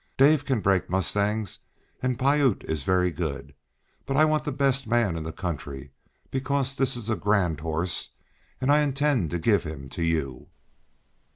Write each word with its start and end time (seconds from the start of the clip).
Dave 0.17 0.45
can 0.45 0.61
break 0.61 0.89
mustangs, 0.89 1.59
and 2.01 2.17
Piute 2.17 2.63
is 2.63 2.81
very 2.81 3.11
good; 3.11 3.53
but 4.07 4.17
I 4.17 4.25
want 4.25 4.43
the 4.45 4.51
best 4.51 4.87
man 4.87 5.15
in 5.15 5.21
the 5.23 5.31
country, 5.31 5.91
because 6.31 6.75
this 6.75 6.97
is 6.97 7.07
a 7.07 7.15
grand 7.15 7.59
horse, 7.59 8.09
and 8.59 8.71
I 8.71 8.79
intend 8.79 9.29
to 9.29 9.37
give 9.37 9.63
him 9.63 9.89
to 9.89 10.01
you." 10.01 10.47